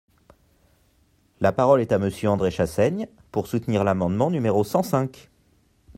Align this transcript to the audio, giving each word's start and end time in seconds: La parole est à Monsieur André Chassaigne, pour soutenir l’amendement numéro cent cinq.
La 1.41 1.51
parole 1.51 1.79
est 1.79 1.91
à 1.91 1.99
Monsieur 1.99 2.29
André 2.31 2.49
Chassaigne, 2.49 3.07
pour 3.31 3.45
soutenir 3.45 3.83
l’amendement 3.83 4.31
numéro 4.31 4.63
cent 4.63 4.81
cinq. 4.81 5.29